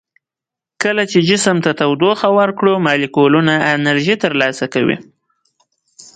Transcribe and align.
کله 0.83 1.03
چې 1.11 1.19
جسم 1.29 1.57
ته 1.65 1.71
تودوخه 1.79 2.27
ورکړو 2.39 2.73
مالیکولونه 2.85 3.53
انرژي 3.73 4.15
تر 4.23 4.31
لاسه 4.41 4.65
کوي. 4.73 4.97